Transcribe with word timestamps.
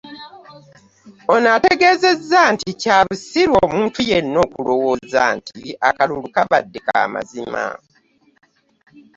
Ono 1.33 1.47
ategeezezza 1.57 2.39
nti 2.53 2.69
kyanbussiru 2.81 3.53
omuntu 3.65 3.99
yenna 4.09 4.37
okulowooza 4.45 5.21
nti 5.37 5.61
akalulu 5.87 6.27
kaabadde 6.35 6.79
ka 6.87 6.99
mazima. 7.13 7.63